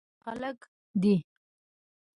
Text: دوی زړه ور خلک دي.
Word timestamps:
دوی 0.03 0.07
زړه 0.09 0.19
ور 0.19 0.23
خلک 0.25 0.57
دي. 1.01 1.15